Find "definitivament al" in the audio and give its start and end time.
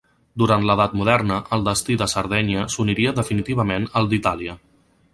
3.23-4.15